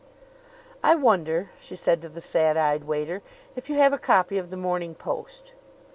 [0.83, 3.21] "I wonder," she said to the sad eyed waiter,
[3.55, 5.53] "if you have a copy of the Morning Post?"